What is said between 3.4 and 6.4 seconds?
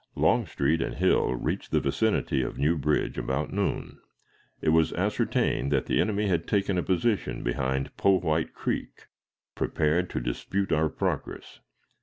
noon. It was ascertained that the enemy